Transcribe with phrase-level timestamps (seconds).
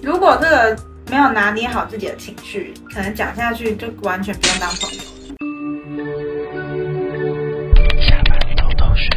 [0.00, 0.78] 如果这个
[1.10, 5.00] 没有拿捏好自己的情绪，可能讲下去就完全不用当朋友。
[8.00, 9.10] 下班偷偷睡。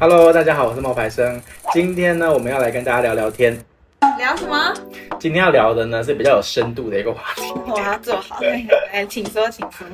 [0.00, 1.38] Hello，大家好，我是冒牌生。
[1.74, 3.62] 今天呢，我们要来跟大家聊聊天。
[4.16, 4.72] 聊什么？
[5.20, 7.42] 今天要聊的呢，是比较有深度的一个话题。
[7.66, 8.40] 我要做好。
[8.40, 9.86] 来，请说，请说。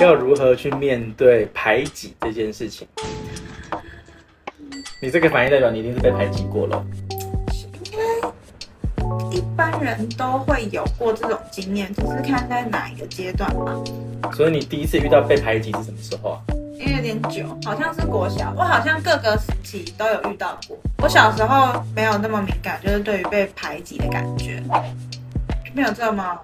[0.00, 2.88] 要如何去面对排挤这件事情？
[5.04, 6.82] 你这个反应代表你一定是被排挤过了。
[7.74, 13.78] 应该一般人都会有过这种经验，只是看在哪一个阶段吧。
[14.32, 16.40] 所以你第一次遇到被排挤是什么时候啊？
[16.78, 20.78] 因为有点久，好像是国小，我好像各个时期都有遇到过。
[21.02, 24.62] 我小时候没有那么敏感，就是对于被排挤的感觉，
[25.74, 26.40] 没有这么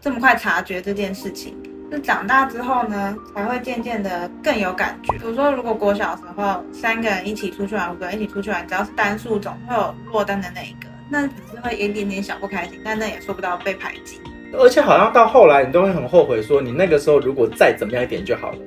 [0.00, 1.56] 这么快察觉这件事情。
[1.94, 5.12] 是长大之后呢，才会渐渐的更有感觉。
[5.16, 14.20] 比如说，如果国小的时候三个人一起出去玩，五个人一起出去玩，只要是单数，总会有落单的那一个，那只是会有一点点小不开心，但那也说不到被排挤。
[14.54, 18.58] 而且好像到后来，你都会很后悔，说你那个时候如果再怎么样一点就好了。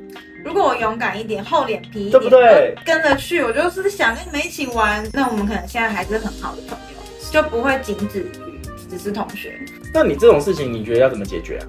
[0.46, 2.74] 如果我勇敢一点，厚脸皮一点，对不对？
[2.86, 9.60] 跟着去，我就是想跟你们一起玩，那我们可能现在还是很好的朋友，就不会仅止于只是同学。
[9.94, 11.68] 那你这种事情，你觉得要怎么解决啊？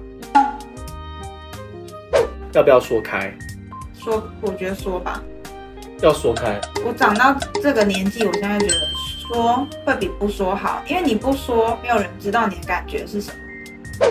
[2.53, 3.31] 要不要说开？
[3.93, 5.21] 说，我觉得说吧。
[6.01, 6.59] 要说开。
[6.85, 8.87] 我长到这个年纪，我现在觉得
[9.27, 13.37] 说会比不说好，因为你不说，没有人知道你的感觉是什么。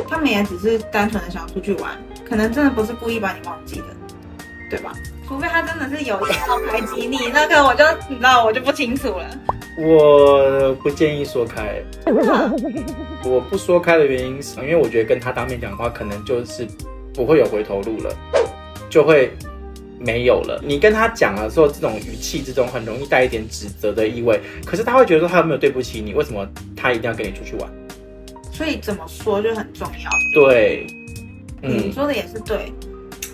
[0.08, 1.90] 他们也只是单纯的想出去玩，
[2.28, 3.86] 可能真的不是故意把你忘记的，
[4.70, 4.92] 对吧？
[5.26, 9.26] 除非他真的是有意要排挤你， 那个我就你知道，我就不清楚了。
[9.78, 11.82] 我不建议说开。
[13.24, 16.68] 我不说开的原因是，因为我觉得跟他当面讲的话，可能就是。
[17.18, 18.16] 不会有回头路了，
[18.88, 19.32] 就会
[19.98, 20.62] 没有了。
[20.64, 24.40] 你跟他讲了之后，这种语气之中很容易带一点指责的意味。
[24.64, 26.14] 可是他会觉得说他有没有对不起你？
[26.14, 27.68] 为什么他一定要跟你出去玩？
[28.52, 30.10] 所以怎么说就很重要。
[30.32, 30.86] 对，
[31.62, 32.72] 嗯，你说的也是对。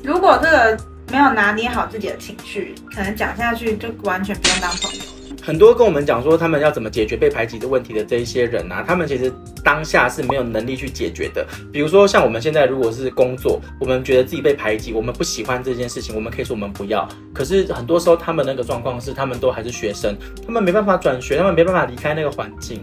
[0.03, 0.79] 如果这个
[1.13, 5.05] 没有拿捏好自己的情绪，可能讲下去就完全不用当朋友。
[5.45, 9.31] 很多跟我们讲说他们要怎么解决被排挤的问题的这一些人啊，他们其实
[9.63, 11.47] 当下是没有能力去解决的。
[11.71, 17.07] 比如说像我们现在如果是工作，我们觉得自己被排挤，我们不喜欢这件事情，我们可以说我们不要。
[17.35, 20.17] 可是很多时候他们那个状况是，他们都还是学生，
[20.47, 22.83] 他们没办法转学，他们没办法离开那个环境。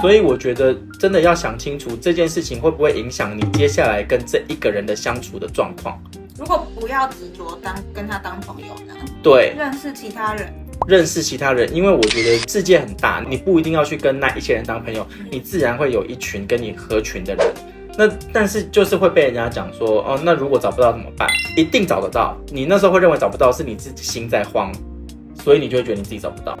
[0.00, 6.02] 所以我觉得真的要想清楚这件事情会不会影响你接下来跟这一个人的相处的状况。
[6.38, 8.94] 如果不要执着当跟他当朋友呢？
[9.22, 10.50] 对，认识其他人。
[10.86, 17.54] 认识其他人，因为我觉得世界很大，你不一定要去跟那一些人当朋友，你自然会有一群跟你合群的人。
[17.96, 21.28] 那但是就是会被人家讲说，哦，那如果找不到怎么办？
[21.56, 22.36] 一定找得到。
[22.48, 24.72] 你那时候会认为找不到是你自己心在慌，
[25.42, 26.58] 所以你就会觉得你自己找不到。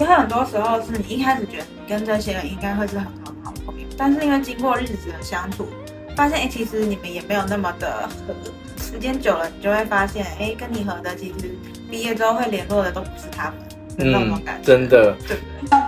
[0.00, 5.68] 因为很多时候是你一开始觉得你跟这些人应该会是很好的好朋友，但是因为经过日子的相处，
[6.16, 8.34] 发现哎，其实你们也没有那么的合。
[8.76, 11.56] 时间久了，你就会发现，哎，跟你合的其实
[11.94, 13.54] 毕业之后会联络的都不是他们，
[13.98, 15.78] 嗯，那种感觉，真的，对不对？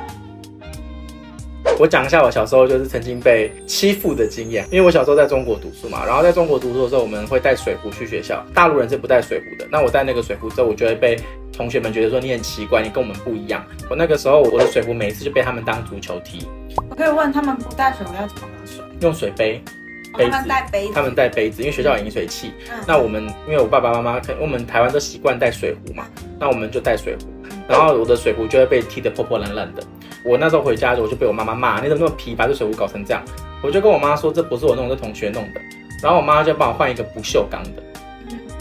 [1.81, 9.66] 我讲一下我小时候就是曾经被欺负的经验，因为我小时候在中国读书嘛，然后在中国读书的时候，我们会带水壶去学校，大陆人是不带水壶的。
[9.69, 11.19] 那我带那个水壶之后，我就会被
[11.53, 13.66] 同学们觉得说你很奇怪，你跟我们不一样。
[13.91, 16.47] 我那个时候我的水壶每一次就被他们当足球踢。
[16.89, 18.84] 我可以问他们不带水壶要怎么喝水？
[19.00, 19.61] 用水杯。
[20.16, 22.53] 杯子，他们带杯子，因为学校有饮水器。
[22.71, 26.06] 嗯、那我们因为我爸爸妈妈，我们台湾都习惯带水壶嘛，
[26.38, 27.27] 那我们就带水壶。
[27.69, 29.82] 然后我的水壶就会被踢得破破烂烂的。
[30.25, 33.22] 我那时候回家，我就被我妈妈骂：“你怎么那么皮，把这水壶搞成这样？”
[33.62, 35.60] 我就跟我妈说：“这不是我弄的，是同学弄的。”
[36.03, 37.83] 然后我妈就帮我换一个不锈钢的，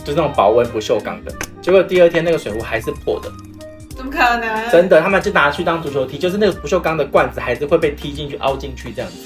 [0.03, 1.31] 就是那种保温不锈钢的。
[1.61, 3.31] 结果第二天那个水壶还是破的。
[3.95, 4.69] 怎么可能？
[4.72, 9.17] 真的，他们就拿去当足球踢，就是那个不锈钢的罐子还是会被踢进去、凹进去这样子。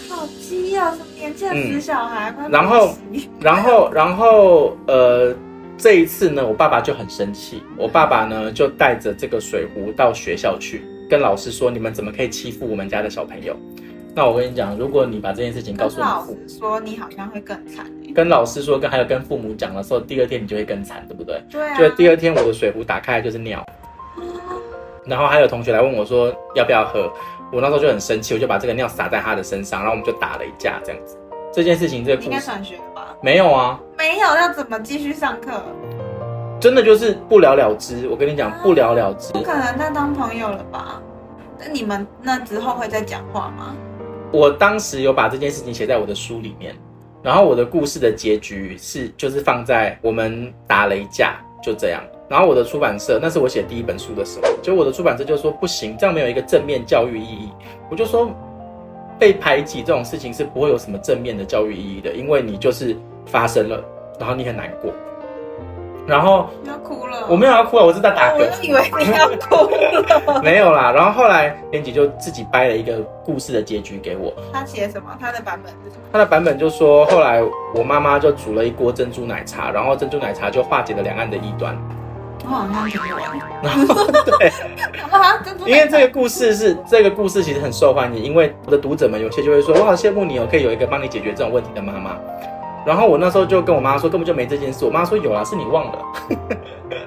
[0.79, 0.91] 啊！
[0.91, 2.34] 什么年轻的死小孩？
[2.40, 2.95] 嗯、然后，
[3.40, 5.35] 然后，然后，呃，
[5.78, 7.62] 这一次呢，我爸爸就很生气。
[7.78, 13.55] 我爸爸呢就带着这个水壶到学校去，跟老师说：“你们怎么可以欺负我们家的小朋友？”
[14.16, 18.11] 那我跟你讲，如果你把这件事情告诉老师说，你好像会更惨、欸。
[18.11, 21.41] 跟老师说，跟还有跟父母讲的时候，第二天你就会更惨，对不对？
[21.49, 21.78] 对啊。
[21.78, 23.64] 就第二天我的水壶打开来就是尿。
[25.05, 27.11] 然后还有同学来问我说要不要喝，
[27.51, 31.17] 我那时候就很生气，我就把这个尿洒在他的身上，然后我们就打了一架这样子。
[31.51, 33.16] 这件事情这个故事应该转学了吧？
[33.22, 35.63] 没有啊，没有，要怎么继续上课？
[36.59, 38.07] 真的就是不了了之。
[38.07, 39.34] 我跟你讲，不了了之。
[39.34, 41.01] 不可能再当朋友了吧？
[41.57, 43.75] 那你们那之后会再讲话吗？
[44.31, 46.75] 我当时有把这件事情写在我的书里面，
[47.23, 52.03] 然后我的故事的结局是就是放在我们打了一架，就这样。
[52.29, 57.52] 然后我的出版社，那是我写第一本书的时候，就我的出版社就说不行，这样没有一个正面教育意义。
[57.90, 58.29] 我就说，
[59.17, 62.96] 被排挤这种事情是不会有什么正面的教育意义的，因为你就是
[63.26, 63.84] 发生了，
[64.20, 64.93] 然后你很难过。
[66.08, 68.37] 然后要哭了，我没有要哭啊，我是在打嗝。
[68.37, 69.70] 我以为你要哭
[70.34, 70.91] 了，没有啦。
[70.91, 74.34] 然后后来编辑就自己掰了一个故事的结局给我。
[74.53, 75.16] 他写什么？
[75.20, 76.03] 他的版本是什么？
[76.11, 77.43] 他的版本就说，后来
[77.75, 81.75] 我妈妈就煮了一锅珍珠奶茶，然后珍珠奶茶就化解了两岸的异端。
[82.44, 83.20] 我好像听过。
[83.62, 84.06] 然后
[84.38, 84.52] 对，
[85.66, 92.18] 因为这个故事是这个故事其实很受欢迎，因为我的读者们有些就会说，我好羡慕你哦，可以有一个帮你解决这种问题的妈妈。
[92.86, 94.86] 然后我那时候就跟我妈说，根本就没这件事。
[94.86, 96.00] 我妈说有啊，是你忘了。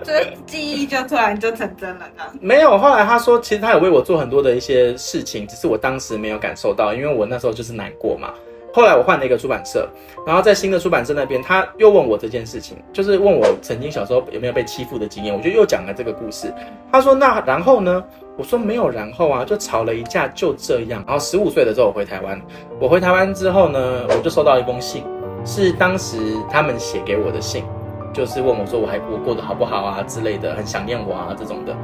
[0.04, 2.22] 这记忆就突然就成真了呢？
[2.40, 8.28] 没有，后来她说，其实她有为我做很多的一些事情，只是我当时没有感受到，因为我那时候就是难过嘛。
[8.72, 9.88] 后来我换了一个出版社，
[10.26, 16.52] 然后在新的出版社那边，他又问我这件事情，就是问我曾经小时候有没有被欺负的经验，我就又讲了这个故事。
[16.90, 18.02] 他说那然后呢？
[18.38, 21.04] 我说没有然后啊，就吵了一架，就这样。
[21.06, 22.40] 然后十五岁的时候我回台湾，
[22.80, 25.04] 我回台湾之后呢，我就收到一封信。
[25.44, 26.16] 是当时
[26.50, 27.62] 他们写给我的信，
[28.10, 31.76] 就是问我说我还我过得好不好啊之类的，很想念我啊这种的。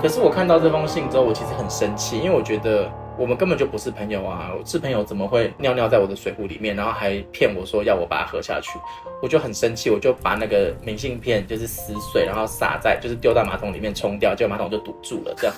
[0.00, 2.88] 可是我看到这封信之后，我其实很生气，因为我觉得
[3.18, 4.50] 我们根本就不是朋友啊！
[4.64, 8.78] 是朋友怎么会尿尿在我的水壶里面，然后还骗我说要我把它喝下去？
[9.22, 15.56] 我就很生气，我就把那个明信片就是撕碎，然后撒在就是丢到马桶里面冲掉，结果马桶就堵住了，这样。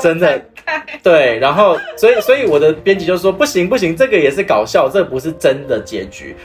[0.00, 0.42] 真的，
[1.02, 6.36] 对，然后所以所以我的编辑就说不行不行，这个也是搞笑，这不是真的结局。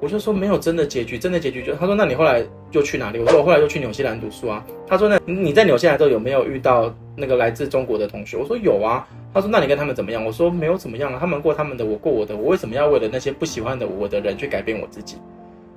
[0.00, 2.42] 我就说没有真的结局，真的结局就他说那你后来
[2.72, 3.18] 又去哪里？
[3.18, 4.64] 我说我后来又去纽西兰读书啊。
[4.86, 8.36] 他说那你在纽西兰之后有没有遇到那个来自中国的同学？
[8.36, 9.06] 我说有啊。
[9.32, 10.24] 他说那你跟他们怎么样？
[10.24, 15.18] 我说没有怎么样啊，他们过他们的，我过我的，我为什么要为了那些不喜欢的我的人去改变我自己？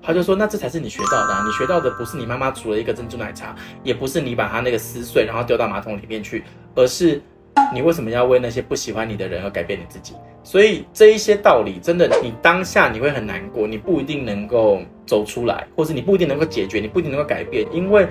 [0.06, 6.44] 他就说：“那这才是你学到的啊，你学到的不是你妈妈煮了一个珍珠奶茶，也不是你把它那个撕碎然后丢到马桶里面去，
[6.76, 7.22] 而是
[7.74, 10.16] 你为什么要为那些不喜欢你的人而改变你自己？
[10.44, 18.08] 所以这一些道理，真的，你当下你会很难过，你不一定能够走出来，或是你不一定能够解决，你不一定能够改变，因为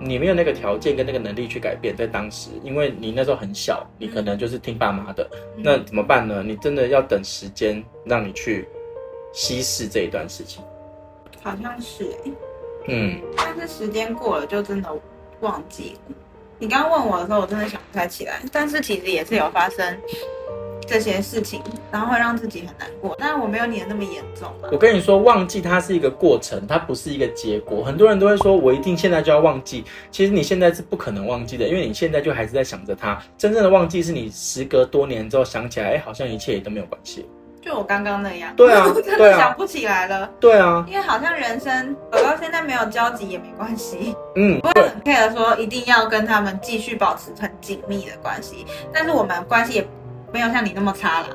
[0.00, 1.94] 你没有那个条件跟那个能力去改变。
[1.94, 6.42] 在当时，因为你那时候很小，你可能就是听爸妈的，那怎么办呢？
[6.42, 8.66] 你真的要等时间让你去
[9.32, 10.64] 稀释这一段事情。”
[11.42, 12.32] 好像是哎、欸，
[12.88, 14.88] 嗯，但是时间过了就真的
[15.40, 16.14] 忘记了。
[16.58, 18.40] 你刚刚问我的时候，我真的想不太起来。
[18.50, 19.96] 但是其实也是有发生
[20.86, 21.60] 这些事情，
[21.92, 23.14] 然后会让自己很难过。
[23.18, 24.50] 但是我没有你的那么严重。
[24.72, 27.84] 我跟你说，忘记它是一个过程，它不是一个结果。
[27.84, 29.84] 很多人都会说，我一定现在就要忘记。
[30.10, 33.22] 其实你现在是不可能忘记的，因为你现在就还是在想着它。
[33.36, 37.26] 真正的忘记是你时隔多年之后想起来，哎，好像一切也都没有关系。
[37.66, 40.30] 就我刚刚那样，对啊，我 真的想不起来了。
[40.38, 44.14] 对啊，因为好像人生走到现在没有交集也没关系。
[44.36, 48.64] 嗯，不会很 care 说一定要跟他们继续保持很紧密的关系，
[48.94, 49.88] 但是我们关系也
[50.32, 51.26] 没有像你那么差啦。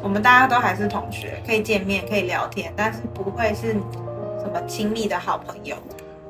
[0.00, 5.74] 我们大家都还是同学，可以见面，可以聊天，但是不会是什么亲密的好朋友。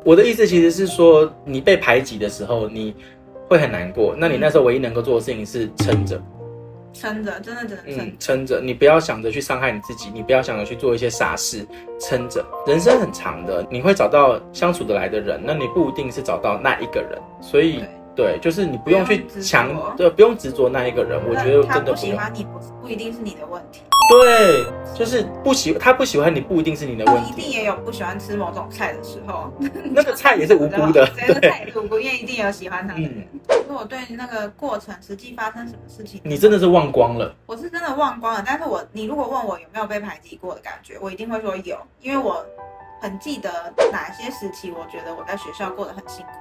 [0.04, 2.96] 我的意思其实是说，你被排挤的时候，你
[3.46, 4.14] 会很难过。
[4.16, 6.18] 那你那时候唯一能够做的事情是撑着。
[6.94, 8.06] 撑着，真的只能撑。
[8.06, 11.66] 嗯，撑着，你不要想着去伤害你自己，你不要想着去做一些傻事，
[12.00, 12.42] 撑着。
[12.66, 17.82] 人生很长的，你会找到相处得来的人，那你不一定是找到那一个人，所以。
[18.14, 21.20] 对，就是你不用去强，对，不用执着那一个人。
[21.28, 23.82] 我觉得真的不，他不喜欢你，不不一定是你的问题。
[24.10, 27.32] 对，就是不喜他不喜欢你，不一定是你的问题。
[27.32, 29.50] 一定也有不喜欢吃某种菜的时候，
[29.90, 31.06] 那个 菜也是无辜的。
[31.06, 33.26] 对，那个菜也是无辜，因为一定有喜欢他的人。
[33.66, 37.34] 如果对那个过程实际发生什么事情，你真的是忘光了。
[37.46, 42.44] 我是真的忘光了，但是我你如果问我有没有被排挤过的感觉，我一定会说有，因为我
[43.00, 46.32] 很记得哪些时期，我觉得我在学校过得很辛苦。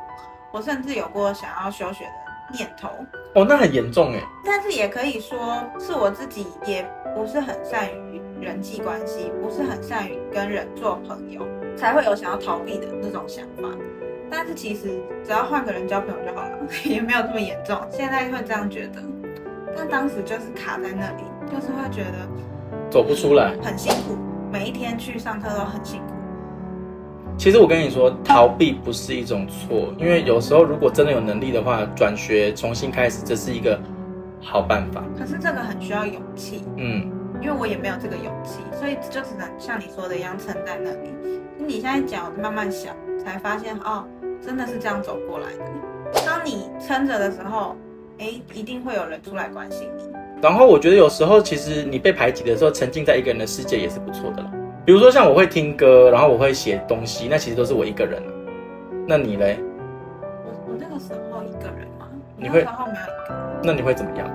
[0.53, 2.87] 我甚至有过想要休学的念头
[3.33, 4.19] 哦，那很严重哎。
[4.45, 11.41] 但是也可以说是我自己也不是很善于人际关系，不是很善于跟人做朋友，
[11.75, 13.67] 才会有想要逃避的那种想法。
[14.29, 17.75] 但是其实只要换个人交朋友就好了， 也没有这么严重。
[17.89, 19.01] 现在会这样觉得，
[19.75, 24.15] 但当时就是卡在那里，就是会觉得走不出来，很辛苦，
[24.51, 26.12] 每一天去上课都很辛苦。
[27.43, 33.77] 其实我跟你说，逃避不是一种错，因为有时候如果真的有能力的话，转学重新开始，这是一个
[34.41, 35.03] 好办法。
[35.19, 41.09] 可是这个很需要勇气，嗯，因为我也没有这个勇气，所以就只能像你说的一样撑在那里。
[41.57, 44.05] 你现在讲，我慢慢想，才发现哦，
[44.41, 46.23] 真的是这样走过来的。
[46.25, 47.75] 当你撑着的时候，
[48.19, 50.03] 哎，一定会有人出来关心你。
[50.41, 54.51] 然后我觉得有时候，其实你被排挤的时候，沉浸在一个人的世界也是不错的了。
[54.85, 58.21] 比如说像我会听歌，然后我会写东西，那其实都是我一个人。
[59.07, 59.57] 那你嘞？
[60.45, 64.29] 我我那个时候一个人嘛，你会那时候没有一个人，那你会怎么样？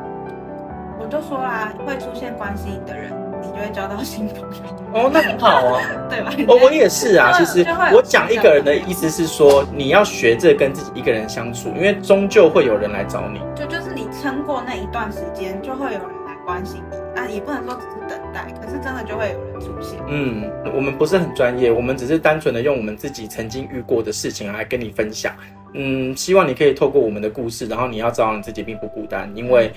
[0.99, 3.12] 我就说啦，会出现关心你的人，
[3.43, 4.47] 你就会交到新朋友。
[4.95, 6.33] 哦，那很好啊， 对吧？
[6.49, 7.31] 我我也是啊。
[7.33, 13.38] 其实我讲一个人的意思是说，你要学着跟自己一个人相处，因为终究会有人来找你。
[13.55, 17.29] 就就是你撑过那一段时间，就会有人来关心你啊。
[17.29, 19.99] 也不能说只是等待，可是真的就会有人出现。
[20.09, 25.35] 嗯，我们不是很专业，我们只是单纯的用我们自己曾经遇过的事情来跟你分享。
[25.75, 29.71] 嗯，希望你可以透过我们的故事，然后你要知道你自己并不孤单，因为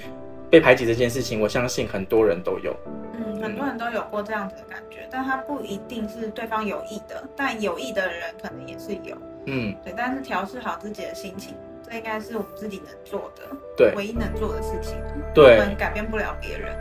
[0.50, 2.76] 被排挤这件事情，我相信很多人都有。
[3.14, 9.16] 嗯，很多人都有过这样子的感觉，但他不一定是对方有意的，但有意的人可能也是有。
[9.48, 13.44] 嗯，对，但是调试好自己的心情，这应该是我们自己能做的，
[13.76, 14.96] 对，唯一能做的事情。
[15.34, 16.76] 对，我们改变不了别人。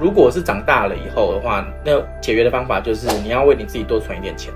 [0.00, 4.52] 如果是长大了以后的话，那解决的方法就是你要为你自己多存一点钱。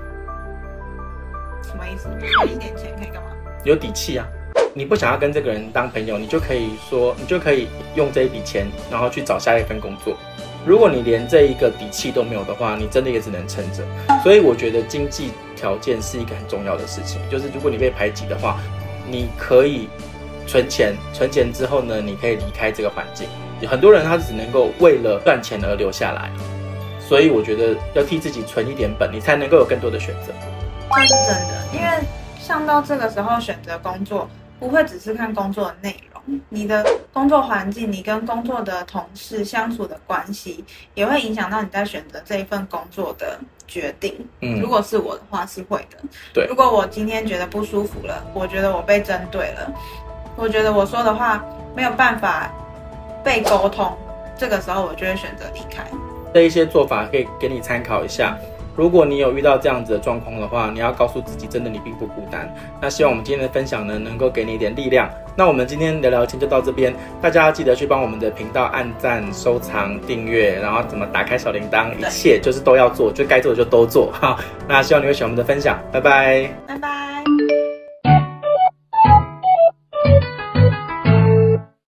[1.63, 2.09] 什么意思？
[2.19, 3.29] 存一点钱可以干嘛？
[3.63, 4.27] 有底气啊！
[4.73, 10.15] 你不想要跟这个人当朋友，你就可以说，你就可以用这一笔钱，然后去找下一份工作。
[10.65, 13.83] 如果你连这一个底气都没有的话，你真的也只能撑着。
[14.21, 17.21] 所以我觉得经济条件是一个很重要的事情。
[17.29, 18.59] 就是如果你被排挤的话，
[19.09, 19.87] 你可以
[20.45, 23.27] 存钱，存钱之后呢，你可以离开这个环境。
[23.67, 26.29] 很多人他只能够为了赚钱而留下来，
[26.99, 30.33] 所以我觉得要替自己存一点本，你才能够有更多的选择。
[30.95, 31.87] 这是真的，因为
[32.39, 40.63] 像到这个时候选择工作，不会只是看工作的内容，你的工作环境，你跟工作的同事相处的关系，
[40.95, 44.15] 也会影响到你在选择这一份工作的决定。
[44.41, 45.97] 嗯，如果是我的话，是会的。
[46.33, 49.71] 对，如果我今天觉得不舒服了，我觉得我被针对了，
[50.35, 52.51] 我觉得我说的话没有办法
[53.23, 53.91] 被沟通，
[54.37, 55.83] 这个时候我就会选择离开。
[56.33, 58.37] 这一些做法可以给你参考一下。
[58.75, 62.49] 如果你有遇到这样子的状况的话，你要告诉自己，真的你并不孤单。
[62.79, 65.09] 那希望我们今天的分享呢，能够给你一点力量。
[65.35, 74.37] 那我们今天聊聊天就到这边，大家要记得去帮我们的频道按赞、收藏、订阅，然后怎么打开小铃铛，一切就是都要做，就该做的就都做哈。
[74.65, 77.08] 那希望你会喜欢我们的分享，拜拜，拜拜。